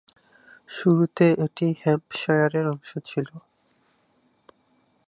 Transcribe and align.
শুরুতে 0.69 1.25
এটি 1.45 1.67
হ্যাম্পশায়ারের 1.81 2.65
অংশ 2.67 2.91
ছিলো। 3.05 3.35